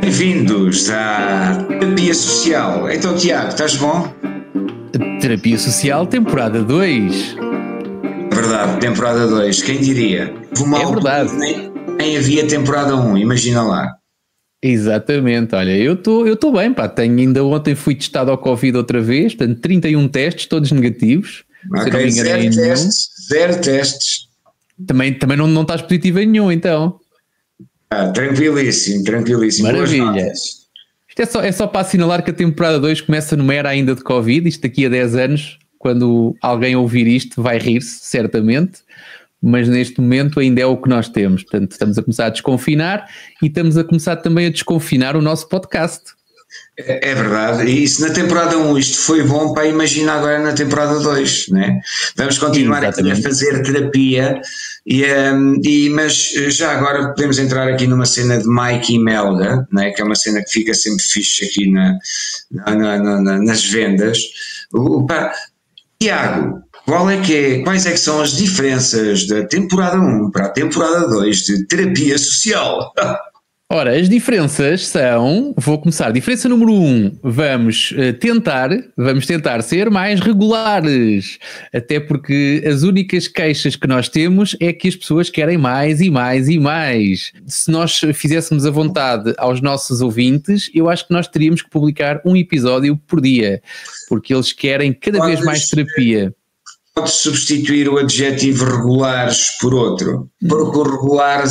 Bem-vindos 0.00 0.88
à 0.88 1.66
Terapia 1.80 2.14
Social. 2.14 2.88
Então, 2.92 3.16
Tiago, 3.16 3.48
estás 3.48 3.74
bom? 3.74 4.08
Terapia 5.20 5.58
Social, 5.58 6.06
temporada 6.06 6.62
2. 6.62 7.36
É 8.30 8.34
verdade, 8.34 8.80
temporada 8.80 9.26
2. 9.26 9.62
Quem 9.62 9.80
diria? 9.80 10.32
é 10.76 10.86
verdade. 10.86 11.34
Nem, 11.34 11.72
nem 11.98 12.16
havia 12.16 12.46
temporada 12.46 12.94
1, 12.94 13.00
um, 13.00 13.18
imagina 13.18 13.64
lá. 13.64 14.01
Exatamente, 14.62 15.56
olha, 15.56 15.76
eu 15.76 15.94
estou 15.94 16.24
eu 16.26 16.38
bem, 16.52 16.72
pá, 16.72 16.88
tenho, 16.88 17.18
ainda 17.18 17.42
ontem 17.44 17.74
fui 17.74 17.96
testado 17.96 18.30
ao 18.30 18.38
Covid 18.38 18.76
outra 18.76 19.00
vez, 19.00 19.34
portanto 19.34 19.60
31 19.60 20.06
testes, 20.08 20.46
todos 20.46 20.70
negativos. 20.70 21.42
Ok, 21.74 22.10
zero 22.10 22.54
testes, 22.54 23.08
zero 23.28 23.60
testes. 23.60 24.28
Também, 24.86 25.14
também 25.14 25.36
não, 25.36 25.48
não 25.48 25.62
estás 25.62 25.82
positivo 25.82 26.20
em 26.20 26.26
nenhum, 26.26 26.50
então. 26.50 27.00
Ah, 27.90 28.08
tranquilíssimo, 28.08 29.04
tranquilíssimo. 29.04 29.66
Maravilha. 29.66 30.32
Isto 31.08 31.20
é 31.20 31.26
só, 31.26 31.42
é 31.42 31.52
só 31.52 31.66
para 31.66 31.82
assinalar 31.82 32.24
que 32.24 32.30
a 32.30 32.34
temporada 32.34 32.80
2 32.80 33.02
começa 33.02 33.36
numa 33.36 33.52
era 33.52 33.68
ainda 33.68 33.94
de 33.94 34.02
Covid. 34.02 34.48
Isto 34.48 34.62
daqui 34.62 34.86
a 34.86 34.88
10 34.88 35.14
anos, 35.16 35.58
quando 35.78 36.34
alguém 36.40 36.74
ouvir 36.74 37.06
isto, 37.06 37.42
vai 37.42 37.58
rir-se, 37.58 38.06
certamente. 38.06 38.80
Mas 39.42 39.68
neste 39.68 40.00
momento 40.00 40.38
ainda 40.38 40.60
é 40.60 40.66
o 40.66 40.76
que 40.76 40.88
nós 40.88 41.08
temos. 41.08 41.42
Portanto, 41.42 41.72
estamos 41.72 41.98
a 41.98 42.02
começar 42.02 42.26
a 42.26 42.30
desconfinar 42.30 43.08
e 43.42 43.46
estamos 43.46 43.76
a 43.76 43.84
começar 43.84 44.16
também 44.16 44.46
a 44.46 44.50
desconfinar 44.50 45.16
o 45.16 45.22
nosso 45.22 45.48
podcast. 45.48 46.12
É, 46.78 47.10
é 47.10 47.14
verdade, 47.14 47.64
e 47.64 47.84
isso 47.84 48.06
na 48.06 48.12
temporada 48.12 48.58
1 48.58 48.78
isto 48.78 48.98
foi 48.98 49.22
bom 49.22 49.54
para 49.54 49.66
imaginar 49.66 50.18
agora 50.18 50.38
na 50.38 50.52
temporada 50.52 51.00
2, 51.00 51.48
né? 51.48 51.80
Vamos 52.16 52.38
continuar 52.38 52.84
aqui 52.84 53.10
a 53.10 53.16
fazer 53.16 53.62
terapia, 53.62 54.40
e, 54.86 55.04
um, 55.04 55.60
e, 55.64 55.88
mas 55.90 56.32
já 56.48 56.72
agora 56.72 57.08
podemos 57.08 57.38
entrar 57.38 57.68
aqui 57.68 57.86
numa 57.86 58.04
cena 58.04 58.38
de 58.38 58.48
Mike 58.48 58.94
e 58.94 58.98
Melga, 58.98 59.66
né? 59.72 59.90
que 59.92 60.02
é 60.02 60.04
uma 60.04 60.16
cena 60.16 60.42
que 60.42 60.50
fica 60.50 60.74
sempre 60.74 61.04
fixe 61.04 61.44
aqui 61.44 61.70
na, 61.70 61.98
na, 62.50 62.98
na, 62.98 63.20
na 63.20 63.38
nas 63.38 63.64
vendas. 63.64 64.18
O, 64.72 65.06
pá, 65.06 65.32
Tiago, 66.00 66.62
qual 66.92 67.08
é 67.08 67.18
que 67.22 67.34
é, 67.34 67.58
quais 67.60 67.86
é 67.86 67.92
que 67.92 67.96
são 67.96 68.20
as 68.20 68.36
diferenças 68.36 69.26
da 69.26 69.46
temporada 69.46 69.98
1 69.98 70.30
para 70.30 70.44
a 70.44 70.50
temporada 70.50 71.08
2 71.08 71.36
de 71.38 71.66
terapia 71.66 72.18
social? 72.18 72.92
Ora, 73.72 73.98
as 73.98 74.10
diferenças 74.10 74.86
são, 74.88 75.54
vou 75.56 75.78
começar, 75.78 76.10
diferença 76.10 76.50
número 76.50 76.74
um, 76.74 77.18
vamos 77.22 77.92
uh, 77.92 78.12
tentar, 78.12 78.68
vamos 78.94 79.24
tentar 79.24 79.62
ser 79.62 79.88
mais 79.88 80.20
regulares, 80.20 81.38
até 81.72 81.98
porque 81.98 82.62
as 82.66 82.82
únicas 82.82 83.26
queixas 83.26 83.74
que 83.74 83.86
nós 83.86 84.10
temos 84.10 84.54
é 84.60 84.70
que 84.74 84.88
as 84.88 84.94
pessoas 84.94 85.30
querem 85.30 85.56
mais 85.56 86.02
e 86.02 86.10
mais 86.10 86.50
e 86.50 86.58
mais. 86.58 87.32
Se 87.46 87.70
nós 87.70 88.02
fizéssemos 88.12 88.66
a 88.66 88.70
vontade 88.70 89.32
aos 89.38 89.62
nossos 89.62 90.02
ouvintes, 90.02 90.70
eu 90.74 90.90
acho 90.90 91.06
que 91.06 91.14
nós 91.14 91.26
teríamos 91.26 91.62
que 91.62 91.70
publicar 91.70 92.20
um 92.26 92.36
episódio 92.36 92.98
por 93.06 93.22
dia, 93.22 93.62
porque 94.10 94.34
eles 94.34 94.52
querem 94.52 94.92
cada 94.92 95.16
Podes, 95.16 95.36
vez 95.36 95.46
mais 95.46 95.68
terapia. 95.70 96.34
Podes 96.94 97.14
substituir 97.22 97.88
o 97.88 97.98
adjetivo 97.98 98.64
regulares 98.66 99.50
por 99.60 99.74
outro, 99.74 100.28
porque 100.46 100.78
o 100.78 100.82
regular 100.82 101.44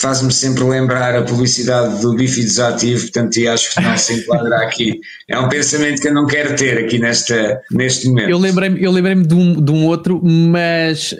faz-me 0.00 0.32
sempre 0.32 0.62
lembrar 0.64 1.16
a 1.16 1.22
publicidade 1.22 2.00
do 2.02 2.14
bife 2.14 2.42
desativo, 2.42 3.00
portanto, 3.02 3.36
e 3.38 3.48
acho 3.48 3.74
que 3.74 3.80
não 3.80 3.96
se 3.96 4.14
enquadra 4.14 4.56
aqui. 4.58 5.00
É 5.28 5.38
um 5.38 5.48
pensamento 5.48 6.02
que 6.02 6.08
eu 6.08 6.14
não 6.14 6.26
quero 6.26 6.54
ter 6.54 6.78
aqui 6.84 6.98
nesta, 6.98 7.60
neste 7.70 8.08
momento. 8.08 8.28
Eu 8.28 8.38
lembrei-me 8.38 8.82
eu 8.82 8.90
lembrei 8.90 9.14
de, 9.14 9.34
um, 9.34 9.60
de 9.60 9.70
um 9.70 9.86
outro, 9.86 10.20
mas, 10.22 11.14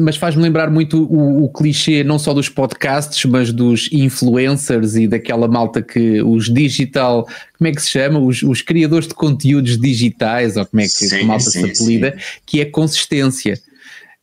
mas 0.00 0.16
faz-me 0.16 0.42
lembrar 0.42 0.68
muito 0.70 1.04
o, 1.04 1.44
o, 1.44 1.48
clichê 1.48 2.02
não 2.02 2.18
só 2.18 2.34
dos 2.34 2.48
podcasts, 2.48 3.24
mas 3.24 3.52
dos 3.52 3.88
influencers 3.92 4.96
e 4.96 5.06
daquela 5.06 5.46
malta 5.46 5.80
que 5.80 6.20
os 6.22 6.52
digital, 6.52 7.24
como 7.56 7.68
é 7.68 7.72
que 7.72 7.80
se 7.80 7.90
chama? 7.90 8.18
Os, 8.18 8.42
os 8.42 8.62
criadores 8.62 9.06
de 9.06 9.14
conteúdos 9.14 9.78
digitais, 9.78 10.56
ou 10.56 10.66
como 10.66 10.80
é 10.80 10.84
que 10.84 10.90
sim, 10.90 11.20
a 11.20 11.24
malta 11.24 11.50
sim, 11.50 11.72
se 11.72 11.82
apelida, 11.82 12.10
sim. 12.10 12.40
que 12.44 12.60
é 12.60 12.64
consistência. 12.64 13.60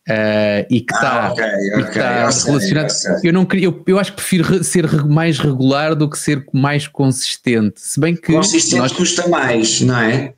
Uh, 0.08 0.62
e 0.70 0.82
que 0.82 0.94
está 0.94 1.30
ah, 1.30 1.32
okay, 1.32 1.46
okay, 1.82 2.02
tá 2.02 2.30
relacionado. 2.30 2.94
Eu, 3.24 3.34
não 3.34 3.44
queria, 3.44 3.66
eu, 3.66 3.84
eu 3.88 3.98
acho 3.98 4.12
que 4.12 4.18
prefiro 4.18 4.64
ser 4.64 5.04
mais 5.04 5.40
regular 5.40 5.96
do 5.96 6.08
que 6.08 6.18
ser 6.20 6.46
mais 6.54 6.88
consistente. 6.88 7.82
Se 7.82 8.00
bem 8.00 8.16
que. 8.16 8.32
Consistente 8.32 8.78
nós... 8.78 8.92
custa 8.92 9.28
mais, 9.28 9.82
não 9.82 9.98
é? 10.00 10.34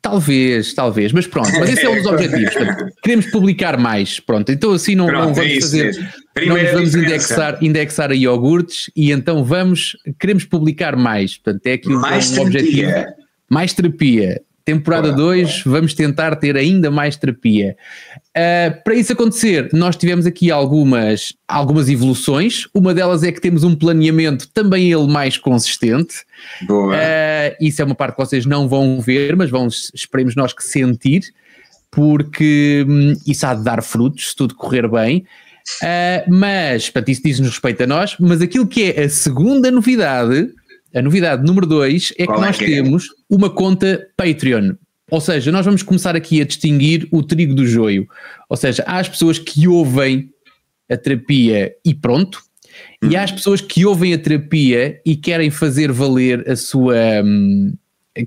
Talvez, 0.00 0.72
talvez, 0.74 1.12
mas 1.12 1.26
pronto, 1.26 1.50
mas 1.58 1.70
esse 1.70 1.84
é 1.84 1.88
um 1.88 1.96
dos 1.96 2.06
objetivos. 2.12 2.54
Portanto, 2.54 2.92
queremos 3.02 3.26
publicar 3.26 3.76
mais, 3.76 4.20
pronto, 4.20 4.52
então 4.52 4.72
assim 4.72 4.94
não, 4.94 5.06
pronto, 5.06 5.28
não 5.28 5.34
vamos 5.34 5.50
é 5.50 5.60
fazer, 5.60 6.12
não 6.46 6.72
vamos 6.72 6.94
indexar, 6.94 7.58
indexar 7.64 8.10
a 8.10 8.14
iogurtes 8.14 8.90
e 8.94 9.10
então 9.10 9.42
vamos, 9.42 9.96
queremos 10.20 10.44
publicar 10.44 10.94
mais, 10.94 11.38
portanto 11.38 11.66
é 11.66 11.72
aqui 11.72 11.88
mais 11.88 12.30
um, 12.36 12.40
um 12.40 12.42
objetivo. 12.42 12.92
Mais 13.48 13.72
terapia, 13.72 14.42
Temporada 14.64 15.10
2, 15.12 15.62
vamos 15.66 15.92
tentar 15.92 16.36
ter 16.36 16.56
ainda 16.56 16.90
mais 16.90 17.16
terapia. 17.16 17.76
Uh, 18.30 18.82
para 18.84 18.94
isso 18.94 19.12
acontecer, 19.12 19.68
nós 19.72 19.96
tivemos 19.96 20.24
aqui 20.24 20.50
algumas, 20.50 21.34
algumas 21.48 21.88
evoluções. 21.88 22.68
Uma 22.72 22.94
delas 22.94 23.24
é 23.24 23.32
que 23.32 23.40
temos 23.40 23.64
um 23.64 23.74
planeamento, 23.74 24.48
também 24.48 24.92
ele 24.92 25.06
mais 25.06 25.36
consistente. 25.36 26.16
Boa. 26.62 26.94
Uh, 26.94 27.56
isso 27.60 27.82
é 27.82 27.84
uma 27.84 27.94
parte 27.94 28.16
que 28.16 28.24
vocês 28.24 28.46
não 28.46 28.68
vão 28.68 29.00
ver, 29.00 29.34
mas 29.36 29.50
vamos, 29.50 29.90
esperemos 29.94 30.36
nós 30.36 30.52
que 30.52 30.62
sentir, 30.62 31.22
porque 31.90 32.86
hum, 32.88 33.14
isso 33.26 33.44
há 33.44 33.54
de 33.54 33.64
dar 33.64 33.82
frutos, 33.82 34.30
se 34.30 34.36
tudo 34.36 34.54
correr 34.54 34.88
bem. 34.88 35.26
Uh, 35.82 36.30
mas, 36.30 36.88
portanto, 36.88 37.08
isso 37.08 37.22
diz-nos 37.24 37.50
respeito 37.50 37.82
a 37.82 37.86
nós. 37.86 38.16
Mas 38.20 38.40
aquilo 38.40 38.66
que 38.66 38.92
é 38.92 39.04
a 39.04 39.08
segunda 39.08 39.70
novidade 39.70 40.50
a 40.94 41.00
novidade 41.00 41.42
número 41.42 41.66
2 41.66 42.12
é 42.18 42.26
Qual 42.26 42.38
que 42.38 42.42
é 42.42 42.46
nós 42.46 42.58
que 42.58 42.64
é? 42.64 42.68
temos 42.68 43.06
uma 43.32 43.48
conta 43.48 44.06
Patreon. 44.14 44.74
Ou 45.10 45.18
seja, 45.18 45.50
nós 45.50 45.64
vamos 45.64 45.82
começar 45.82 46.14
aqui 46.14 46.42
a 46.42 46.44
distinguir 46.44 47.08
o 47.10 47.22
trigo 47.22 47.54
do 47.54 47.66
joio. 47.66 48.06
Ou 48.46 48.56
seja, 48.58 48.84
há 48.86 48.98
as 48.98 49.08
pessoas 49.08 49.38
que 49.38 49.66
ouvem 49.66 50.30
a 50.90 50.98
terapia 50.98 51.74
e 51.82 51.94
pronto, 51.94 52.42
uhum. 53.02 53.10
e 53.10 53.16
há 53.16 53.22
as 53.22 53.32
pessoas 53.32 53.62
que 53.62 53.86
ouvem 53.86 54.12
a 54.12 54.18
terapia 54.18 55.00
e 55.04 55.16
querem 55.16 55.50
fazer 55.50 55.90
valer 55.90 56.46
a 56.46 56.54
sua 56.54 57.22
hum, 57.24 57.72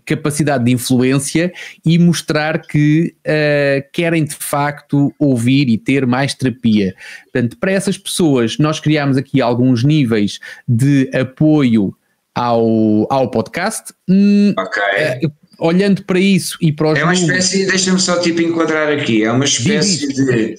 capacidade 0.05 0.65
de 0.65 0.71
influência 0.71 1.53
e 1.85 1.99
mostrar 1.99 2.65
que 2.65 3.13
uh, 3.27 3.87
querem 3.93 4.25
de 4.25 4.33
facto 4.33 5.13
ouvir 5.19 5.69
e 5.69 5.77
ter 5.77 6.07
mais 6.07 6.33
terapia. 6.33 6.95
Portanto, 7.25 7.57
para 7.59 7.71
essas 7.71 7.95
pessoas, 7.95 8.57
nós 8.57 8.79
criamos 8.79 9.17
aqui 9.17 9.39
alguns 9.39 9.83
níveis 9.83 10.39
de 10.67 11.11
apoio 11.13 11.95
ao, 12.35 13.07
ao 13.09 13.31
podcast. 13.31 13.93
Hum, 14.09 14.53
ok. 14.57 14.83
Uh, 15.23 15.31
olhando 15.57 16.03
para 16.03 16.19
isso 16.19 16.57
e 16.61 16.71
para 16.71 16.91
os. 16.91 16.99
É 16.99 17.03
uma 17.03 17.13
espécie, 17.13 17.65
deixa-me 17.65 17.99
só 17.99 18.19
tipo 18.19 18.41
enquadrar 18.41 18.89
aqui, 18.89 19.23
é 19.23 19.31
uma 19.31 19.45
espécie 19.45 20.07
de. 20.07 20.55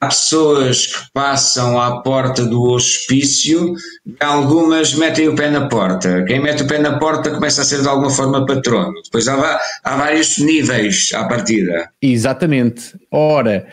Há 0.00 0.08
pessoas 0.08 0.86
que 0.86 0.98
passam 1.14 1.80
à 1.80 2.02
porta 2.02 2.44
do 2.44 2.60
hospício 2.60 3.72
algumas 4.18 4.94
metem 4.94 5.28
o 5.28 5.36
pé 5.36 5.48
na 5.48 5.68
porta. 5.68 6.24
Quem 6.24 6.40
mete 6.40 6.64
o 6.64 6.66
pé 6.66 6.80
na 6.80 6.98
porta 6.98 7.30
começa 7.30 7.62
a 7.62 7.64
ser 7.64 7.82
de 7.82 7.88
alguma 7.88 8.10
forma 8.10 8.44
patrono. 8.44 8.94
Depois 9.04 9.28
há, 9.28 9.60
há 9.84 9.96
vários 9.96 10.38
níveis 10.38 11.10
à 11.14 11.22
partida. 11.28 11.88
Exatamente. 12.02 12.98
Ora, 13.12 13.64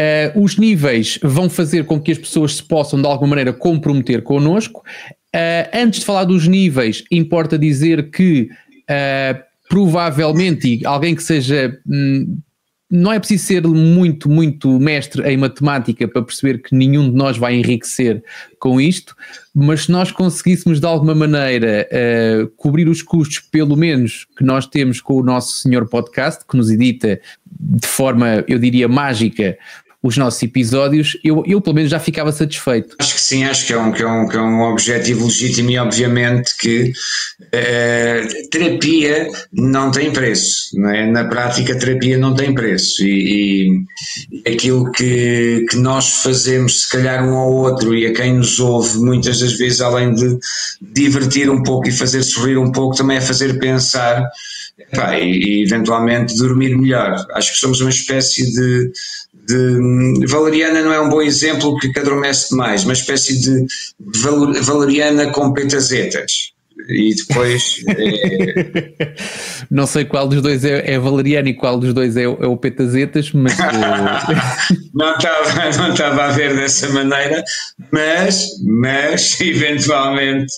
Uh, 0.00 0.42
os 0.42 0.56
níveis 0.56 1.18
vão 1.22 1.50
fazer 1.50 1.84
com 1.84 2.00
que 2.00 2.10
as 2.12 2.16
pessoas 2.16 2.56
se 2.56 2.62
possam 2.62 3.00
de 3.00 3.06
alguma 3.06 3.28
maneira 3.28 3.52
comprometer 3.52 4.22
connosco. 4.22 4.82
Uh, 5.34 5.68
antes 5.72 6.00
de 6.00 6.06
falar 6.06 6.24
dos 6.24 6.46
níveis, 6.46 7.04
importa 7.10 7.58
dizer 7.58 8.10
que 8.10 8.50
uh, 8.82 9.42
provavelmente 9.68 10.84
alguém 10.84 11.14
que 11.14 11.22
seja. 11.22 11.80
Hum, 11.86 12.38
não 12.94 13.10
é 13.10 13.18
preciso 13.18 13.46
ser 13.46 13.66
muito, 13.66 14.28
muito 14.28 14.78
mestre 14.78 15.26
em 15.26 15.34
matemática 15.38 16.06
para 16.06 16.20
perceber 16.20 16.58
que 16.58 16.74
nenhum 16.74 17.08
de 17.10 17.16
nós 17.16 17.38
vai 17.38 17.54
enriquecer 17.54 18.22
com 18.58 18.78
isto, 18.78 19.16
mas 19.54 19.84
se 19.84 19.90
nós 19.90 20.12
conseguíssemos 20.12 20.78
de 20.78 20.84
alguma 20.84 21.14
maneira 21.14 21.88
uh, 21.90 22.48
cobrir 22.48 22.86
os 22.90 23.00
custos, 23.00 23.40
pelo 23.40 23.78
menos 23.78 24.26
que 24.36 24.44
nós 24.44 24.66
temos 24.66 25.00
com 25.00 25.14
o 25.14 25.22
nosso 25.22 25.62
senhor 25.62 25.88
podcast, 25.88 26.44
que 26.46 26.54
nos 26.54 26.70
edita 26.70 27.18
de 27.58 27.86
forma, 27.86 28.44
eu 28.46 28.58
diria, 28.58 28.86
mágica, 28.88 29.56
os 30.02 30.16
nossos 30.16 30.42
episódios, 30.42 31.16
eu, 31.22 31.44
eu 31.46 31.60
pelo 31.60 31.76
menos 31.76 31.90
já 31.90 32.00
ficava 32.00 32.32
satisfeito. 32.32 32.96
Acho 32.98 33.14
que 33.14 33.20
sim, 33.20 33.44
acho 33.44 33.66
que 33.66 33.72
é 33.72 33.78
um, 33.78 33.92
que 33.92 34.02
é 34.02 34.06
um, 34.06 34.26
que 34.26 34.36
é 34.36 34.40
um 34.40 34.62
objetivo 34.62 35.26
legítimo 35.26 35.70
e 35.70 35.78
obviamente 35.78 36.56
que 36.58 36.92
uh, 37.40 38.48
terapia 38.50 39.28
não 39.52 39.92
tem 39.92 40.12
preço, 40.12 40.70
não 40.74 40.90
é? 40.90 41.06
na 41.06 41.24
prática 41.24 41.78
terapia 41.78 42.18
não 42.18 42.34
tem 42.34 42.52
preço 42.52 43.04
e, 43.04 43.84
e, 44.32 44.50
aquilo 44.50 44.90
que, 44.90 45.64
que 45.70 45.76
nós 45.76 46.22
fazemos 46.22 46.82
se 46.82 46.90
calhar 46.90 47.24
um 47.24 47.36
ao 47.36 47.52
outro 47.52 47.94
e 47.94 48.06
a 48.06 48.12
quem 48.12 48.34
nos 48.34 48.58
ouve 48.58 48.98
muitas 48.98 49.38
das 49.38 49.52
vezes 49.52 49.80
além 49.80 50.14
de 50.14 50.36
divertir 50.80 51.48
um 51.48 51.62
pouco 51.62 51.88
e 51.88 51.92
fazer 51.92 52.22
sorrir 52.24 52.58
um 52.58 52.72
pouco 52.72 52.96
também 52.96 53.18
é 53.18 53.20
fazer 53.20 53.58
pensar 53.60 54.28
e, 55.20 55.64
eventualmente 55.64 56.36
dormir 56.36 56.76
melhor. 56.76 57.24
Acho 57.32 57.52
que 57.52 57.58
somos 57.58 57.80
uma 57.80 57.90
espécie 57.90 58.44
de, 58.52 58.92
de, 59.46 60.26
Valeriana 60.26 60.82
não 60.82 60.92
é 60.92 61.00
um 61.00 61.08
bom 61.08 61.22
exemplo 61.22 61.78
porque 61.78 61.98
adormece 61.98 62.50
demais, 62.50 62.84
uma 62.84 62.92
espécie 62.92 63.40
de 63.40 63.66
Valeriana 64.62 65.30
com 65.32 65.52
petazetas 65.52 66.51
e 66.88 67.14
depois. 67.14 67.82
É... 67.88 69.14
Não 69.70 69.86
sei 69.86 70.04
qual 70.04 70.28
dos 70.28 70.42
dois 70.42 70.64
é, 70.64 70.92
é 70.92 70.98
Valeriano 70.98 71.48
e 71.48 71.54
qual 71.54 71.78
dos 71.78 71.94
dois 71.94 72.16
é, 72.16 72.24
é 72.24 72.26
o 72.26 72.56
Petazetas, 72.56 73.32
mas. 73.32 73.56
Não, 74.94 75.16
estava, 75.16 75.78
não 75.78 75.92
estava 75.92 76.24
a 76.24 76.28
ver 76.32 76.54
dessa 76.54 76.86
maneira, 76.90 77.42
mas, 77.90 78.46
mas 78.62 79.40
eventualmente 79.40 80.52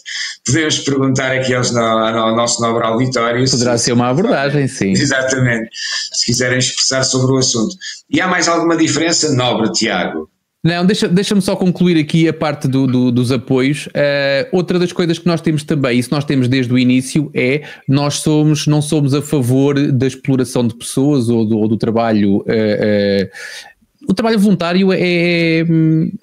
podemos 0.44 0.80
perguntar 0.80 1.32
aqui 1.32 1.54
aos, 1.54 1.74
ao 1.76 2.34
nosso 2.34 2.60
nobre 2.60 2.84
auditório. 2.84 3.48
Poderá 3.48 3.78
se, 3.78 3.84
ser 3.84 3.92
uma 3.92 4.08
abordagem, 4.08 4.66
sim. 4.66 4.90
Exatamente, 4.90 5.70
se 6.12 6.26
quiserem 6.26 6.58
expressar 6.58 7.04
sobre 7.04 7.32
o 7.32 7.38
assunto. 7.38 7.76
E 8.10 8.20
há 8.20 8.26
mais 8.26 8.48
alguma 8.48 8.76
diferença, 8.76 9.32
nobre 9.32 9.70
Tiago? 9.70 10.28
Não, 10.64 10.86
deixa-me 10.86 11.12
deixa 11.12 11.38
só 11.42 11.54
concluir 11.54 12.00
aqui 12.00 12.26
a 12.26 12.32
parte 12.32 12.66
do, 12.66 12.86
do, 12.86 13.12
dos 13.12 13.30
apoios. 13.30 13.86
Uh, 13.88 14.48
outra 14.50 14.78
das 14.78 14.92
coisas 14.92 15.18
que 15.18 15.26
nós 15.26 15.42
temos 15.42 15.62
também, 15.62 15.98
isso 15.98 16.08
nós 16.10 16.24
temos 16.24 16.48
desde 16.48 16.72
o 16.72 16.78
início, 16.78 17.30
é 17.34 17.64
nós 17.86 18.14
somos, 18.20 18.66
não 18.66 18.80
somos 18.80 19.12
a 19.12 19.20
favor 19.20 19.74
da 19.92 20.06
exploração 20.06 20.66
de 20.66 20.74
pessoas 20.74 21.28
ou 21.28 21.44
do, 21.44 21.58
ou 21.58 21.68
do 21.68 21.76
trabalho. 21.76 22.38
Uh, 22.38 22.44
uh, 22.44 23.74
o 24.08 24.14
trabalho 24.14 24.38
voluntário 24.38 24.90
é, 24.90 25.60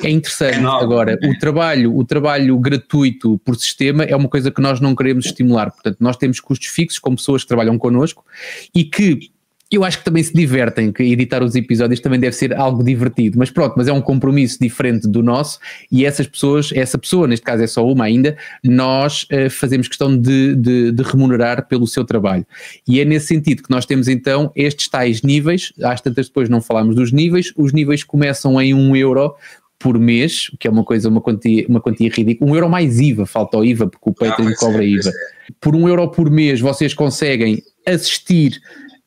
é 0.03 0.09
interessante. 0.09 0.57
É 0.57 0.65
Agora, 0.65 1.19
o 1.23 1.37
trabalho, 1.37 1.95
o 1.95 2.03
trabalho 2.03 2.57
gratuito 2.57 3.39
por 3.45 3.55
sistema 3.55 4.03
é 4.03 4.15
uma 4.15 4.27
coisa 4.27 4.49
que 4.49 4.61
nós 4.61 4.79
não 4.79 4.95
queremos 4.95 5.25
estimular. 5.25 5.71
Portanto, 5.71 5.97
nós 5.99 6.17
temos 6.17 6.39
custos 6.39 6.67
fixos 6.67 6.97
com 6.97 7.15
pessoas 7.15 7.43
que 7.43 7.47
trabalham 7.47 7.77
connosco 7.77 8.25
e 8.73 8.83
que 8.83 9.31
eu 9.71 9.85
acho 9.85 9.99
que 9.99 10.03
também 10.03 10.21
se 10.21 10.33
divertem, 10.33 10.91
que 10.91 11.01
editar 11.01 11.41
os 11.41 11.55
episódios 11.55 12.01
também 12.01 12.19
deve 12.19 12.35
ser 12.35 12.53
algo 12.53 12.83
divertido, 12.83 13.39
mas 13.39 13.49
pronto, 13.49 13.73
mas 13.77 13.87
é 13.87 13.93
um 13.93 14.01
compromisso 14.01 14.59
diferente 14.59 15.07
do 15.07 15.23
nosso 15.23 15.59
e 15.89 16.05
essas 16.05 16.27
pessoas, 16.27 16.71
essa 16.73 16.97
pessoa, 16.97 17.25
neste 17.25 17.45
caso 17.45 17.63
é 17.63 17.67
só 17.67 17.87
uma 17.87 18.03
ainda, 18.03 18.35
nós 18.61 19.23
uh, 19.31 19.49
fazemos 19.49 19.87
questão 19.87 20.15
de, 20.17 20.55
de, 20.55 20.91
de, 20.91 21.03
remunerar 21.03 21.67
pelo 21.69 21.87
seu 21.87 22.03
trabalho. 22.03 22.45
E 22.85 22.99
é 22.99 23.05
nesse 23.05 23.27
sentido 23.27 23.63
que 23.63 23.71
nós 23.71 23.85
temos 23.85 24.09
então 24.09 24.51
estes 24.57 24.89
tais 24.89 25.21
níveis, 25.21 25.71
às 25.81 26.01
tantas 26.01 26.27
depois 26.27 26.49
não 26.49 26.61
falamos 26.61 26.93
dos 26.93 27.13
níveis, 27.13 27.53
os 27.55 27.71
níveis 27.71 28.03
começam 28.03 28.61
em 28.61 28.73
um 28.73 28.93
euro 28.93 29.33
por 29.79 29.97
mês, 29.97 30.51
que 30.59 30.67
é 30.67 30.71
uma 30.71 30.83
coisa, 30.83 31.07
uma 31.07 31.21
quantia, 31.21 31.65
uma 31.67 31.79
quantia 31.79 32.09
ridícula, 32.09 32.51
um 32.51 32.55
euro 32.55 32.69
mais 32.69 32.99
IVA, 32.99 33.25
falta 33.25 33.57
o 33.57 33.63
IVA, 33.63 33.87
porque 33.87 34.09
o 34.09 34.13
Patreon 34.13 34.49
ah, 34.49 34.55
cobra 34.55 34.83
é, 34.83 34.87
IVA. 34.87 35.09
É. 35.09 35.13
Por 35.59 35.75
um 35.75 35.87
euro 35.87 36.07
por 36.09 36.29
mês 36.29 36.59
vocês 36.59 36.93
conseguem 36.93 37.63
assistir 37.87 38.59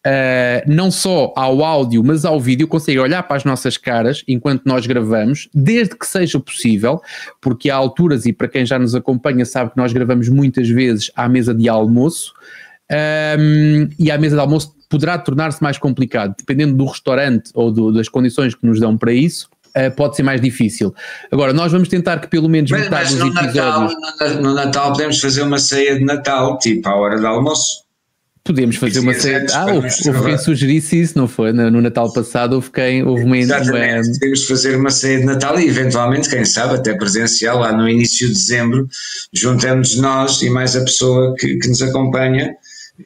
Uh, 0.06 0.60
não 0.66 0.90
só 0.90 1.32
ao 1.34 1.64
áudio, 1.64 2.04
mas 2.04 2.26
ao 2.26 2.38
vídeo, 2.38 2.68
consegue 2.68 2.98
olhar 2.98 3.22
para 3.22 3.38
as 3.38 3.44
nossas 3.44 3.78
caras 3.78 4.22
enquanto 4.28 4.66
nós 4.66 4.86
gravamos, 4.86 5.48
desde 5.54 5.96
que 5.96 6.06
seja 6.06 6.38
possível, 6.38 7.00
porque 7.40 7.70
há 7.70 7.76
alturas, 7.76 8.26
e 8.26 8.32
para 8.32 8.46
quem 8.46 8.66
já 8.66 8.78
nos 8.78 8.94
acompanha 8.94 9.46
sabe 9.46 9.70
que 9.70 9.78
nós 9.78 9.94
gravamos 9.94 10.28
muitas 10.28 10.68
vezes 10.68 11.10
à 11.16 11.26
mesa 11.26 11.54
de 11.54 11.70
almoço, 11.70 12.34
um, 12.92 13.88
e 13.98 14.10
à 14.10 14.18
mesa 14.18 14.36
de 14.36 14.42
almoço 14.42 14.74
poderá 14.90 15.16
tornar-se 15.16 15.62
mais 15.62 15.78
complicado, 15.78 16.34
dependendo 16.38 16.74
do 16.74 16.84
restaurante 16.84 17.50
ou 17.54 17.70
do, 17.70 17.90
das 17.90 18.08
condições 18.08 18.54
que 18.54 18.66
nos 18.66 18.78
dão 18.78 18.98
para 18.98 19.12
isso. 19.12 19.48
Uh, 19.76 19.90
pode 19.96 20.14
ser 20.14 20.22
mais 20.22 20.40
difícil. 20.40 20.94
Agora, 21.32 21.52
nós 21.52 21.72
vamos 21.72 21.88
tentar 21.88 22.20
que 22.20 22.28
pelo 22.28 22.48
menos 22.48 22.70
mas, 22.70 22.82
metade 22.82 23.16
mas 23.16 23.18
dos 23.18 23.42
episódios. 23.42 23.96
Natal, 24.00 24.28
no, 24.34 24.42
no 24.42 24.54
Natal 24.54 24.92
podemos 24.92 25.18
fazer 25.18 25.42
uma 25.42 25.58
ceia 25.58 25.98
de 25.98 26.04
Natal, 26.04 26.58
tipo 26.58 26.88
à 26.88 26.94
hora 26.94 27.18
do 27.18 27.26
almoço. 27.26 27.83
Podemos 28.44 28.76
fazer 28.76 29.00
uma 29.00 29.14
série. 29.14 29.46
Ah, 29.54 29.64
houve, 29.72 29.88
houve 30.06 30.24
quem 30.26 30.36
sugerisse 30.36 31.00
isso, 31.00 31.16
não 31.16 31.26
foi? 31.26 31.50
No, 31.50 31.70
no, 31.70 31.80
Natal 31.80 32.12
passado 32.12 32.52
houve 32.52 32.70
quem. 32.70 33.02
Houve 33.02 33.24
uma, 33.24 33.38
Exatamente, 33.38 34.08
uma... 34.08 34.18
podemos 34.18 34.44
fazer 34.44 34.76
uma 34.76 34.90
ceia 34.90 35.18
de 35.20 35.24
Natal 35.24 35.58
e 35.58 35.66
eventualmente, 35.66 36.28
quem 36.28 36.44
sabe, 36.44 36.74
até 36.74 36.92
presencial, 36.92 37.60
lá 37.60 37.72
no 37.72 37.88
início 37.88 38.28
de 38.28 38.34
dezembro, 38.34 38.86
juntamos 39.32 39.96
nós 39.96 40.42
e 40.42 40.50
mais 40.50 40.76
a 40.76 40.82
pessoa 40.82 41.34
que, 41.38 41.56
que 41.56 41.68
nos 41.68 41.80
acompanha 41.80 42.54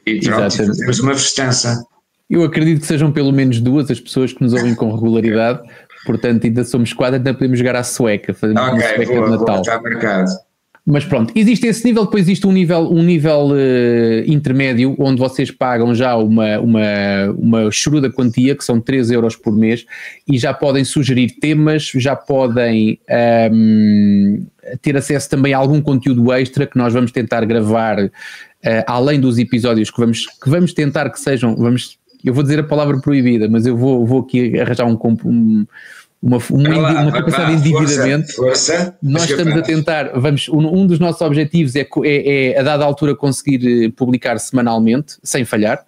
e 0.04 0.18
pronto, 0.20 0.56
fazemos 0.56 0.98
uma 0.98 1.14
festança. 1.14 1.84
Eu 2.28 2.42
acredito 2.42 2.80
que 2.80 2.86
sejam 2.86 3.12
pelo 3.12 3.32
menos 3.32 3.60
duas 3.60 3.88
as 3.92 4.00
pessoas 4.00 4.32
que 4.32 4.42
nos 4.42 4.52
ouvem 4.52 4.74
com 4.74 4.92
regularidade, 4.92 5.60
portanto, 6.04 6.46
ainda 6.46 6.64
somos 6.64 6.92
quatro, 6.92 7.14
ainda 7.14 7.32
podemos 7.32 7.58
jogar 7.58 7.76
à 7.76 7.84
sueca, 7.84 8.34
fazer 8.34 8.58
okay, 8.58 8.72
uma 8.72 8.80
sueca 8.80 9.06
boa, 9.06 9.24
de 9.24 9.30
Natal. 9.30 9.46
Boa, 9.46 9.60
está 9.60 9.80
marcado. 9.80 10.47
Mas 10.90 11.04
pronto, 11.04 11.34
existe 11.36 11.66
esse 11.66 11.84
nível, 11.84 12.06
depois 12.06 12.22
existe 12.22 12.46
um 12.46 12.52
nível, 12.52 12.90
um 12.90 13.02
nível 13.02 13.48
uh, 13.48 14.24
intermédio 14.26 14.96
onde 14.98 15.20
vocês 15.20 15.50
pagam 15.50 15.94
já 15.94 16.16
uma, 16.16 16.58
uma, 16.60 16.80
uma 17.36 17.70
choruda 17.70 18.10
quantia, 18.10 18.56
que 18.56 18.64
são 18.64 18.80
3 18.80 19.10
euros 19.10 19.36
por 19.36 19.54
mês, 19.54 19.84
e 20.26 20.38
já 20.38 20.54
podem 20.54 20.84
sugerir 20.84 21.32
temas, 21.40 21.92
já 21.94 22.16
podem 22.16 22.98
um, 23.06 23.14
ehm, 23.14 24.46
ter 24.80 24.96
acesso 24.96 25.28
também 25.28 25.52
a 25.52 25.58
algum 25.58 25.82
conteúdo 25.82 26.32
extra 26.32 26.66
que 26.66 26.78
nós 26.78 26.94
vamos 26.94 27.12
tentar 27.12 27.44
gravar, 27.44 28.02
uh, 28.02 28.10
além 28.86 29.20
dos 29.20 29.38
episódios 29.38 29.90
que 29.90 30.00
vamos, 30.00 30.24
que 30.24 30.48
vamos 30.48 30.72
tentar 30.72 31.10
que 31.10 31.20
sejam, 31.20 31.54
vamos, 31.54 31.98
eu 32.24 32.32
vou 32.32 32.42
dizer 32.42 32.60
a 32.60 32.64
palavra 32.64 32.98
proibida, 32.98 33.46
mas 33.46 33.66
eu 33.66 33.76
vou, 33.76 34.06
vou 34.06 34.20
aqui 34.20 34.58
arranjar 34.58 34.86
um, 34.86 34.98
um 35.26 35.66
uma, 36.22 36.38
uma, 36.50 36.78
lá, 36.78 37.02
uma 37.02 37.12
capacidade 37.12 37.62
de 37.62 37.72
endividamento. 37.72 38.32
Força, 38.34 38.72
força, 38.72 38.98
Nós 39.02 39.30
estamos 39.30 39.56
a 39.56 39.62
tentar, 39.62 40.10
vamos, 40.18 40.48
um, 40.48 40.80
um, 40.80 40.86
dos 40.86 40.98
nossos 40.98 41.20
objetivos 41.20 41.76
é, 41.76 41.86
é, 42.04 42.52
é, 42.52 42.58
a 42.58 42.62
dada 42.62 42.84
altura 42.84 43.14
conseguir 43.14 43.84
eh, 43.84 43.92
publicar 43.94 44.38
semanalmente, 44.38 45.16
sem 45.22 45.44
falhar. 45.44 45.84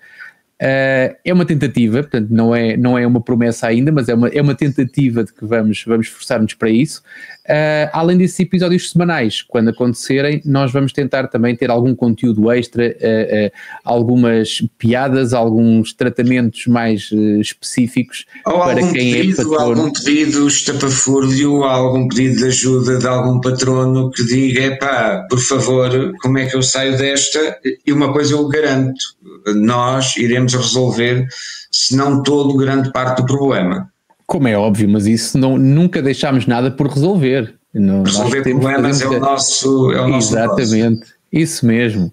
Uh, 0.61 1.17
é 1.25 1.33
uma 1.33 1.47
tentativa, 1.47 2.03
portanto, 2.03 2.29
não 2.29 2.55
é, 2.55 2.77
não 2.77 2.99
é 2.99 3.07
uma 3.07 3.23
promessa 3.23 3.67
ainda, 3.67 3.91
mas 3.91 4.11
é 4.11 4.15
uma, 4.15 4.29
é 4.29 4.43
uma 4.43 4.55
tentativa 4.55 5.25
de 5.25 5.33
que 5.33 5.47
vamos, 5.47 5.83
vamos 5.87 6.09
esforçar-nos 6.09 6.53
para 6.53 6.69
isso. 6.69 7.01
Uh, 7.49 7.89
além 7.95 8.19
desses 8.19 8.39
episódios 8.39 8.91
semanais, 8.91 9.41
quando 9.41 9.71
acontecerem, 9.71 10.43
nós 10.45 10.71
vamos 10.71 10.93
tentar 10.93 11.29
também 11.29 11.57
ter 11.57 11.71
algum 11.71 11.95
conteúdo 11.95 12.53
extra, 12.53 12.89
uh, 12.89 13.51
algumas 13.83 14.63
piadas, 14.77 15.33
alguns 15.33 15.95
tratamentos 15.95 16.67
mais 16.67 17.11
específicos 17.41 18.27
ou 18.45 18.61
para 18.61 18.87
quem 18.93 19.15
é 19.15 19.17
pedido, 19.17 19.41
é 19.41 19.45
patrono. 19.45 19.81
Algum 19.81 19.93
pedido 19.93 20.47
estapafúrdio, 20.47 21.65
algum 21.65 22.07
pedido 22.07 22.37
de 22.37 22.45
ajuda 22.45 22.99
de 22.99 23.07
algum 23.07 23.41
patrono 23.41 24.11
que 24.11 24.25
diga: 24.25 24.77
pá, 24.77 25.27
por 25.29 25.41
favor, 25.41 26.13
como 26.21 26.39
é 26.39 26.45
que 26.45 26.55
eu 26.55 26.63
saio 26.63 26.99
desta? 26.99 27.59
E 27.87 27.93
uma 27.93 28.13
coisa 28.13 28.35
eu 28.35 28.47
garanto 28.47 29.19
nós 29.55 30.17
iremos 30.17 30.50
resolver, 30.57 31.27
se 31.71 31.97
não 31.97 32.23
todo, 32.23 32.57
grande 32.57 32.93
parte 32.93 33.19
do 33.19 33.27
problema. 33.27 33.91
Como 34.27 34.47
é 34.47 34.57
óbvio, 34.57 34.89
mas 34.89 35.07
isso 35.07 35.37
não, 35.37 35.59
nunca 35.59 36.01
deixámos 36.01 36.47
nada 36.47 36.71
por 36.71 36.87
resolver. 36.89 37.55
Não, 37.75 38.03
resolver 38.03 38.43
problemas 38.43 39.01
é 39.01 39.09
o 39.09 39.21
nosso, 39.21 39.93
é 39.93 40.01
o 40.01 40.09
nosso 40.09 40.35
Exatamente, 40.35 40.81
negócio. 40.91 41.15
isso 41.33 41.67
mesmo. 41.67 42.13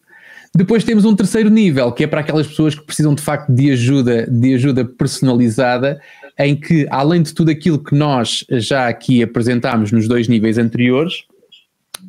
Depois 0.56 0.84
temos 0.84 1.06
um 1.06 1.16
terceiro 1.16 1.50
nível, 1.50 1.92
que 1.92 2.04
é 2.04 2.08
para 2.08 2.22
aquelas 2.22 2.48
pessoas 2.48 2.74
que 2.74 2.82
precisam 2.82 3.14
de 3.14 3.22
facto 3.22 3.52
de 3.52 3.72
ajuda, 3.72 4.26
de 4.26 4.56
ajuda 4.56 4.86
personalizada, 4.86 6.02
em 6.40 6.56
que, 6.56 6.88
além 6.90 7.22
de 7.22 7.34
tudo 7.34 7.52
aquilo 7.52 7.78
que 7.78 7.96
nós 7.96 8.44
já 8.50 8.88
aqui 8.88 9.22
apresentámos 9.22 9.92
nos 9.92 10.08
dois 10.08 10.28
níveis 10.28 10.58
anteriores, 10.58 11.26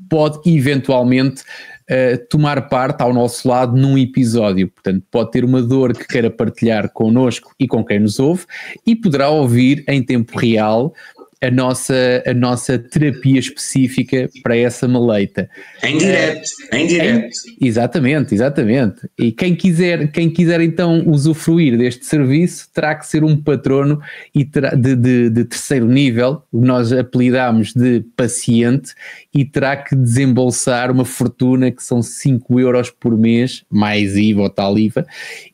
pode 0.09 0.41
eventualmente 0.51 1.43
uh, 1.91 2.29
tomar 2.29 2.69
parte 2.69 3.03
ao 3.03 3.13
nosso 3.13 3.49
lado 3.49 3.77
num 3.77 3.97
episódio. 3.97 4.69
Portanto, 4.69 5.05
pode 5.11 5.31
ter 5.31 5.45
uma 5.45 5.63
dor 5.63 5.93
que 5.93 6.07
queira 6.07 6.31
partilhar 6.31 6.91
connosco 6.93 7.53
e 7.59 7.67
com 7.67 7.85
quem 7.85 8.01
nos 8.01 8.19
ouve 8.19 8.45
e 8.87 8.95
poderá 8.95 9.29
ouvir 9.29 9.85
em 9.89 10.03
tempo 10.03 10.39
real 10.39 10.93
a 11.41 11.51
nossa, 11.51 12.23
a 12.27 12.35
nossa 12.35 12.79
terapia 12.79 13.39
específica 13.39 14.29
para 14.43 14.57
essa 14.57 14.89
maleita. 14.89 15.49
Em 15.83 15.99
direto, 15.99 16.51
em 16.73 16.87
direto. 16.87 17.31
Exatamente, 17.61 18.35
exatamente. 18.35 19.09
E 19.19 19.31
quem 19.31 19.55
quiser, 19.55 20.11
quem 20.11 20.29
quiser 20.31 20.61
então 20.61 21.05
usufruir 21.07 21.79
deste 21.79 22.05
serviço 22.07 22.69
terá 22.73 22.95
que 22.95 23.07
ser 23.07 23.23
um 23.23 23.37
patrono 23.37 24.01
e 24.35 24.45
de, 24.45 24.97
de, 24.97 25.31
de 25.31 25.45
terceiro 25.45 25.87
nível, 25.87 26.43
nós 26.53 26.93
apelidamos 26.93 27.73
de 27.73 28.05
paciente, 28.17 28.95
e 29.33 29.45
terá 29.45 29.77
que 29.77 29.95
desembolsar 29.95 30.91
uma 30.91 31.05
fortuna 31.05 31.71
que 31.71 31.83
são 31.83 32.03
5 32.03 32.59
euros 32.59 32.91
por 32.91 33.17
mês, 33.17 33.65
mais 33.71 34.17
IVA 34.17 34.43
ou 34.43 34.51
tal 34.51 34.79
IVA, 34.79 35.07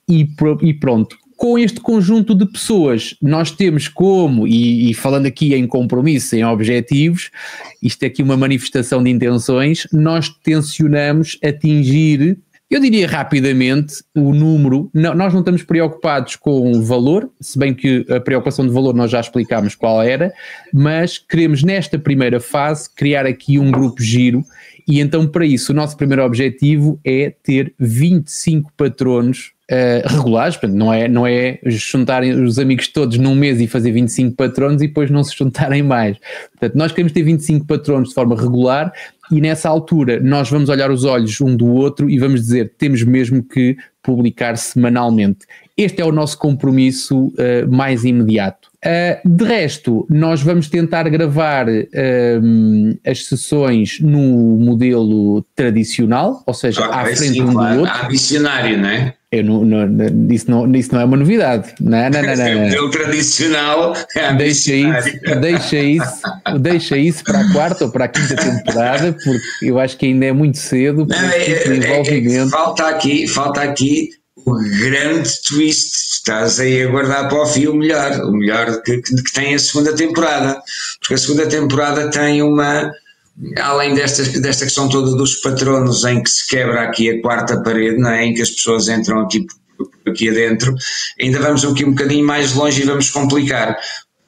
e 0.09 0.25
pronto, 0.75 1.17
com 1.37 1.59
este 1.59 1.81
conjunto 1.81 2.35
de 2.35 2.47
pessoas, 2.47 3.14
nós 3.21 3.50
temos 3.50 3.88
como, 3.88 4.47
e, 4.47 4.91
e, 4.91 4.95
falando 4.95 5.26
aqui 5.26 5.55
em 5.55 5.67
compromisso, 5.67 6.37
em 6.37 6.45
objetivos, 6.45 7.31
isto 7.83 8.03
é 8.03 8.07
aqui 8.07 8.23
uma 8.23 8.37
manifestação 8.37 9.03
de 9.03 9.11
intenções, 9.11 9.87
nós 9.93 10.29
tencionamos 10.29 11.38
atingir, 11.45 12.38
eu 12.71 12.81
diria 12.81 13.07
rapidamente, 13.07 14.03
o 14.14 14.33
número. 14.33 14.91
Não, 14.93 15.14
nós 15.14 15.33
não 15.33 15.41
estamos 15.41 15.62
preocupados 15.62 16.35
com 16.37 16.73
o 16.73 16.83
valor, 16.83 17.31
se 17.41 17.59
bem 17.59 17.75
que 17.75 18.07
a 18.11 18.19
preocupação 18.21 18.67
de 18.67 18.73
valor 18.73 18.95
nós 18.95 19.11
já 19.11 19.21
explicámos 19.21 19.75
qual 19.75 20.03
era, 20.03 20.33
mas 20.73 21.19
queremos 21.19 21.62
nesta 21.62 21.99
primeira 21.99 22.41
fase 22.41 22.88
criar 22.95 23.26
aqui 23.26 23.59
um 23.59 23.71
grupo 23.71 24.03
giro. 24.03 24.43
E 24.87 25.00
então, 25.00 25.26
para 25.26 25.47
isso, 25.47 25.73
o 25.73 25.75
nosso 25.75 25.97
primeiro 25.97 26.25
objetivo 26.25 27.00
é 27.05 27.33
ter 27.43 27.75
25 27.79 28.71
patronos 28.76 29.55
uh, 29.71 30.09
regulares, 30.09 30.57
portanto, 30.57 30.76
não 30.76 30.93
é, 30.93 31.09
não 31.09 31.26
é 31.26 31.59
juntarem 31.64 32.33
os 32.43 32.59
amigos 32.59 32.88
todos 32.88 33.17
num 33.19 33.35
mês 33.35 33.61
e 33.61 33.67
fazer 33.67 33.93
25 33.93 34.37
patronos 34.37 34.83
e 34.83 34.88
depois 34.88 35.11
não 35.11 35.25
se 35.25 35.37
juntarem 35.37 35.83
mais. 35.83 36.19
Portanto, 36.50 36.76
nós 36.76 36.93
queremos 36.93 37.12
ter 37.12 37.23
25 37.23 37.67
patronos 37.67 38.11
de 38.11 38.14
forma 38.14 38.37
regular 38.37 38.93
e 39.31 39.41
nessa 39.41 39.69
altura 39.69 40.21
nós 40.21 40.50
vamos 40.50 40.69
olhar 40.69 40.91
os 40.91 41.05
olhos 41.05 41.41
um 41.41 41.57
do 41.57 41.67
outro 41.67 42.11
e 42.11 42.19
vamos 42.19 42.43
dizer 42.43 42.75
temos 42.76 43.03
mesmo 43.03 43.43
que 43.43 43.76
publicar 44.03 44.57
semanalmente. 44.57 45.47
Este 45.76 46.03
é 46.03 46.05
o 46.05 46.12
nosso 46.12 46.38
compromisso 46.38 47.29
uh, 47.29 47.71
mais 47.71 48.05
imediato. 48.05 48.63
Uh, 48.85 49.26
de 49.26 49.45
resto, 49.45 50.07
nós 50.11 50.43
vamos 50.43 50.69
tentar 50.69 51.09
gravar 51.09 51.67
uh, 51.69 52.99
as 53.07 53.25
sessões 53.25 53.99
no 53.99 54.21
modelo 54.59 55.43
tradicional, 55.57 56.43
ou 56.47 56.53
seja, 56.53 56.85
à 56.85 57.03
frente 57.05 57.33
sim, 57.33 57.43
um 57.43 57.53
claro. 57.55 57.75
do 57.75 57.81
outro. 57.81 57.95
Há 57.95 58.09
dicionário, 58.09 58.76
não 58.76 58.88
é? 58.88 59.14
Eu 59.33 59.43
não, 59.43 59.64
não, 59.64 60.33
isso, 60.33 60.50
não, 60.50 60.71
isso 60.76 60.95
não 60.95 61.00
é 61.00 61.05
uma 61.05 61.17
novidade. 61.17 61.75
Não, 61.81 61.99
não, 62.11 62.23
não, 62.23 62.37
não, 62.37 62.69
não. 62.69 62.87
O 62.87 62.91
tradicional 62.91 63.95
é 64.14 64.33
deixa 64.35 64.75
isso, 64.75 65.41
deixa, 65.41 65.79
isso, 65.79 66.23
deixa 66.61 66.97
isso 66.97 67.25
para 67.25 67.41
a 67.41 67.53
quarta 67.53 67.85
ou 67.87 67.91
para 67.91 68.05
a 68.05 68.09
quinta 68.09 68.37
temporada, 68.37 69.12
porque 69.12 69.41
eu 69.62 69.79
acho 69.81 69.97
que 69.97 70.07
ainda 70.07 70.26
é 70.26 70.33
muito 70.33 70.59
cedo 70.59 71.07
não, 71.09 71.19
é, 71.19 71.41
tipo 71.41 71.73
é, 71.73 72.37
é, 72.37 72.49
falta 72.49 72.87
aqui, 72.87 73.26
falta 73.26 73.62
aqui 73.62 74.11
o 74.45 74.55
grande 74.55 75.31
twist. 75.43 75.95
Estás 76.15 76.61
aí 76.61 76.83
a 76.83 76.91
guardar 76.91 77.29
para 77.29 77.43
o 77.43 77.47
fim 77.47 77.67
o 77.67 77.75
melhor, 77.75 78.13
o 78.23 78.33
melhor 78.33 78.83
que, 78.83 78.99
que, 78.99 79.33
tem 79.33 79.55
a 79.55 79.59
segunda 79.59 79.95
temporada. 79.95 80.61
Porque 81.01 81.15
a 81.15 81.19
segunda 81.19 81.47
temporada 81.47 82.11
tem 82.11 82.43
uma. 82.43 82.91
Além 83.61 83.95
desta, 83.95 84.23
desta 84.41 84.65
questão 84.65 84.89
toda 84.89 85.17
dos 85.17 85.37
patronos, 85.37 86.05
em 86.05 86.23
que 86.23 86.31
se 86.31 86.49
quebra 86.49 86.83
aqui 86.83 87.11
a 87.11 87.21
quarta 87.21 87.61
parede, 87.63 87.99
não 87.99 88.11
é? 88.11 88.25
em 88.27 88.35
que 88.35 88.43
as 88.43 88.51
pessoas 88.51 88.89
entram 88.89 89.21
aqui 89.21 89.47
aqui 90.07 90.29
adentro, 90.29 90.73
ainda 91.21 91.41
vamos 91.41 91.65
aqui 91.65 91.85
um 91.85 91.91
bocadinho 91.91 92.25
mais 92.25 92.53
longe 92.53 92.83
e 92.83 92.85
vamos 92.85 93.11
complicar, 93.11 93.77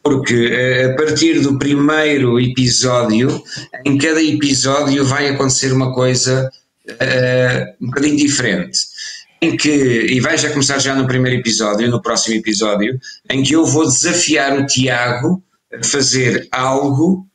porque 0.02 0.50
eh, 0.50 0.86
a 0.86 0.96
partir 0.96 1.38
do 1.40 1.56
primeiro 1.56 2.40
episódio, 2.40 3.42
em 3.84 3.96
cada 3.96 4.20
episódio 4.20 5.04
vai 5.04 5.28
acontecer 5.28 5.72
uma 5.72 5.94
coisa 5.94 6.50
uh, 6.88 7.84
um 7.84 7.86
bocadinho 7.86 8.16
diferente 8.16 8.95
em 9.40 9.56
que, 9.56 9.70
e 9.70 10.20
vai 10.20 10.36
já 10.38 10.50
começar 10.50 10.78
já 10.78 10.94
no 10.94 11.06
primeiro 11.06 11.40
episódio, 11.40 11.90
no 11.90 12.00
próximo 12.00 12.36
episódio, 12.36 12.98
em 13.28 13.42
que 13.42 13.54
eu 13.54 13.64
vou 13.64 13.84
desafiar 13.84 14.58
o 14.58 14.66
Tiago 14.66 15.42
a 15.72 15.84
fazer 15.84 16.48
algo 16.50 17.26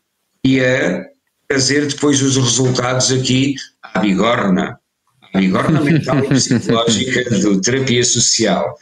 e 0.43 0.60
a 0.60 1.05
trazer 1.48 1.86
depois 1.86 2.22
os 2.22 2.38
resultados 2.38 3.12
aqui 3.12 3.55
à 3.84 4.00
bigorna, 4.00 4.79
à 5.34 5.39
bigorna 5.39 5.81
mental 5.81 6.20
e 6.24 6.29
psicológica 6.29 7.29
do 7.39 7.62
terapia 7.62 8.03
social. 8.03 8.77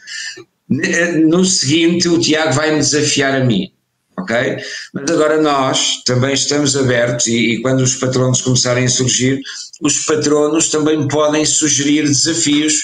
No 1.26 1.44
seguinte, 1.44 2.08
o 2.08 2.18
Tiago 2.18 2.52
vai 2.52 2.70
me 2.70 2.78
desafiar 2.78 3.34
a 3.34 3.44
mim 3.44 3.72
ok? 4.20 4.56
Mas 4.92 5.10
agora 5.10 5.40
nós 5.40 6.02
também 6.04 6.34
estamos 6.34 6.76
abertos 6.76 7.26
e, 7.26 7.54
e, 7.54 7.62
quando 7.62 7.80
os 7.80 7.94
patronos 7.94 8.42
começarem 8.42 8.84
a 8.84 8.88
surgir, 8.88 9.40
os 9.80 10.04
patronos 10.04 10.68
também 10.68 11.08
podem 11.08 11.44
sugerir 11.44 12.02
desafios 12.04 12.74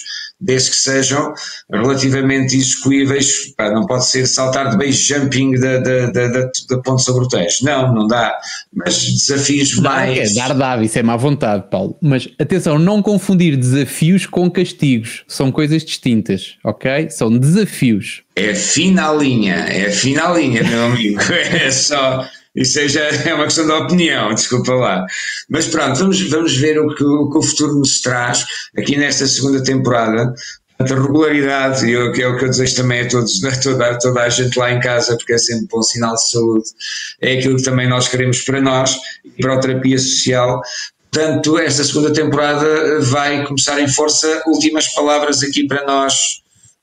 desde 0.41 0.71
que 0.71 0.77
sejam 0.77 1.33
relativamente 1.71 2.55
execuíveis, 2.57 3.55
pá, 3.57 3.71
não 3.71 3.87
pode 3.87 4.07
ser 4.07 4.27
saltar 4.27 4.71
de 4.71 4.77
base 4.77 4.93
jumping 4.93 5.53
da, 5.53 5.79
da, 5.79 6.11
da, 6.11 6.29
da, 6.29 6.51
da 6.69 6.79
ponte 6.83 7.03
sobre 7.03 7.25
o 7.25 7.29
Tejo, 7.29 7.65
não, 7.65 7.95
não 7.95 8.07
dá, 8.07 8.37
mas 8.73 9.03
desafios 9.03 9.77
não, 9.77 9.85
mais... 9.85 10.33
É, 10.33 10.35
dar 10.35 10.55
dá, 10.55 10.83
isso 10.83 10.99
é 10.99 11.03
má 11.03 11.17
vontade, 11.17 11.65
Paulo, 11.71 11.97
mas 12.03 12.29
atenção, 12.39 12.79
não 12.79 13.03
confundir 13.03 13.57
desafios 13.57 14.27
com 14.27 14.51
castigos, 14.51 15.25
são 15.27 15.51
coisas 15.51 15.85
distintas, 15.85 16.57
ok? 16.63 17.09
São 17.11 17.37
desafios. 17.37 18.23
É 18.37 18.55
fina 18.55 19.09
a 19.09 19.15
linha, 19.15 19.55
é 19.55 19.91
fina 19.91 20.29
a 20.29 20.39
linha, 20.39 20.63
meu 20.63 20.85
amigo, 20.87 21.21
é 21.33 21.71
só 21.71 22.27
isso 22.57 22.79
aí 22.79 22.89
já 22.89 23.03
é 23.29 23.35
uma 23.35 23.45
questão 23.45 23.67
de 23.67 23.73
opinião, 23.73 24.35
desculpa 24.35 24.73
lá. 24.73 25.07
Mas 25.49 25.67
pronto, 25.67 25.99
vamos, 25.99 26.21
vamos 26.29 26.57
ver 26.57 26.81
o 26.81 26.95
que, 26.95 27.05
o 27.05 27.31
que 27.31 27.39
o 27.39 27.43
futuro 27.43 27.75
nos 27.75 28.01
traz 28.01 28.45
aqui 28.77 28.97
nesta 28.97 29.27
segunda 29.27 29.63
temporada. 29.63 30.33
A 30.79 30.85
regularidade, 30.85 31.87
e 31.87 31.95
é 31.95 31.99
o 31.99 32.13
que 32.13 32.23
eu 32.23 32.39
desejo 32.39 32.77
também 32.77 33.01
a 33.01 33.09
todos, 33.09 33.43
a 33.45 33.61
toda, 33.61 33.91
a 33.91 33.99
toda 33.99 34.23
a 34.23 34.29
gente 34.29 34.59
lá 34.59 34.73
em 34.73 34.81
casa, 34.81 35.17
porque 35.17 35.33
é 35.33 35.39
sempre 35.39 35.67
bom 35.71 35.83
sinal 35.83 36.15
de 36.15 36.31
saúde, 36.31 36.65
é 37.21 37.39
aquilo 37.39 37.57
que 37.57 37.63
também 37.63 37.89
nós 37.89 38.09
queremos 38.09 38.43
para 38.43 38.61
nós 38.61 38.99
e 39.25 39.43
para 39.43 39.55
a 39.55 39.61
terapia 39.61 39.99
social. 39.99 40.61
Portanto, 41.11 41.59
esta 41.59 41.83
segunda 41.83 42.13
temporada 42.13 43.01
vai 43.01 43.47
começar 43.47 43.81
em 43.81 43.89
força. 43.89 44.43
Últimas 44.47 44.89
palavras 44.89 45.43
aqui 45.43 45.67
para 45.67 45.87
nós. 45.87 46.15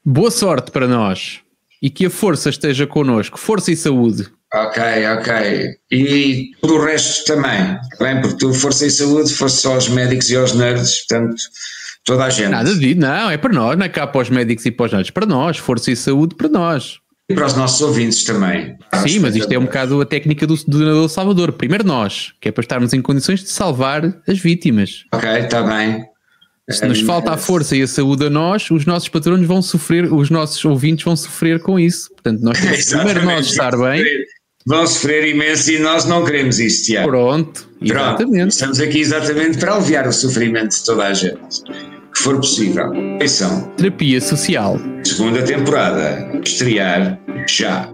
Boa 0.04 0.32
sorte 0.32 0.72
para 0.72 0.88
nós 0.88 1.44
e 1.84 1.90
que 1.90 2.06
a 2.06 2.10
força 2.10 2.50
esteja 2.50 2.88
connosco. 2.88 3.38
Força 3.38 3.70
e 3.70 3.76
saúde. 3.76 4.28
Ok, 4.54 4.84
ok. 5.18 5.32
E 5.90 6.52
tudo 6.62 6.76
o 6.76 6.86
resto 6.86 7.26
também, 7.26 7.76
tá 7.98 7.98
bem? 8.00 8.22
Porque 8.22 8.38
tu, 8.38 8.54
Força 8.54 8.86
e 8.86 8.92
Saúde, 8.92 9.34
fosse 9.34 9.62
só 9.62 9.74
aos 9.74 9.90
médicos 9.90 10.30
e 10.30 10.36
aos 10.36 10.54
nerds, 10.54 11.08
portanto, 11.08 11.36
toda 12.06 12.26
a 12.26 12.30
gente. 12.30 12.50
Nada 12.50 12.76
de, 12.76 12.94
não, 12.94 13.32
é 13.32 13.38
para 13.38 13.52
nós, 13.52 13.76
não 13.76 13.84
é 13.84 13.90
cá 13.90 14.06
para 14.06 14.22
os 14.22 14.30
médicos 14.30 14.64
e 14.68 14.72
para 14.72 14.86
os 14.86 14.92
nerds, 14.94 15.10
para 15.10 15.26
nós, 15.26 15.58
Força 15.58 15.90
e 15.90 15.96
Saúde 15.96 16.36
para 16.36 16.48
nós. 16.48 17.00
E 17.28 17.34
para 17.34 17.48
os 17.48 17.56
nossos 17.56 17.82
ouvintes 17.82 18.24
também. 18.26 18.78
Sim, 19.08 19.20
mas 19.20 19.36
isto 19.36 19.52
é 19.52 19.58
um 19.58 19.64
bocado 19.64 20.00
a 20.00 20.06
técnica 20.06 20.46
do, 20.46 20.56
do 20.56 21.10
Salvador. 21.10 21.54
Primeiro 21.54 21.84
nós, 21.84 22.34
que 22.40 22.50
é 22.50 22.52
para 22.52 22.62
estarmos 22.62 22.94
em 22.94 23.02
condições 23.02 23.40
de 23.40 23.50
salvar 23.50 24.22
as 24.28 24.38
vítimas. 24.38 25.06
Ok, 25.12 25.30
está 25.30 25.64
bem. 25.64 26.06
Se 26.70 26.86
nos 26.86 27.02
falta 27.02 27.32
a 27.32 27.38
força 27.38 27.76
e 27.76 27.82
a 27.82 27.88
saúde 27.88 28.28
a 28.28 28.30
nós, 28.30 28.70
os 28.70 28.86
nossos 28.86 29.10
patronos 29.10 29.48
vão 29.48 29.62
sofrer, 29.62 30.14
os 30.14 30.30
nossos 30.30 30.64
ouvintes 30.64 31.04
vão 31.04 31.16
sofrer 31.16 31.60
com 31.60 31.80
isso. 31.80 32.10
Portanto, 32.12 32.42
nós 32.42 32.60
temos 32.60 32.86
primeiro 32.86 33.26
nós 33.26 33.48
estar 33.48 33.76
bem 33.76 34.04
vão 34.66 34.86
sofrer 34.88 35.28
imenso 35.28 35.72
e 35.72 35.80
nós 35.80 36.06
não 36.06 36.24
queremos 36.24 36.60
isso, 36.60 36.86
Tiago. 36.86 37.10
Pronto, 37.10 37.68
exatamente. 37.82 38.36
Pronto, 38.36 38.52
estamos 38.52 38.80
aqui 38.80 39.00
exatamente 39.00 39.58
para 39.58 39.76
aliviar 39.76 40.08
o 40.08 40.14
sofrimento 40.14 40.76
de 40.76 40.86
toda 40.86 41.06
a 41.06 41.14
gente, 41.14 41.64
que 42.14 42.20
for 42.20 42.38
possível. 42.38 42.92
Atenção. 43.16 43.72
Terapia 43.78 44.22
Social. 44.22 44.80
Segunda 45.04 45.42
temporada, 45.42 46.32
estrear 46.44 47.20
já. 47.48 47.90